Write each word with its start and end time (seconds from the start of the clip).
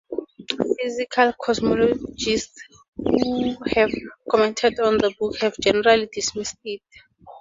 Physical 0.79 1.33
cosmologists 1.35 2.55
who 2.95 3.55
have 3.75 3.91
commented 4.31 4.79
on 4.79 4.97
the 4.97 5.13
book 5.19 5.37
have 5.41 5.53
generally 5.61 6.09
dismissed 6.11 6.57
it. 6.65 6.81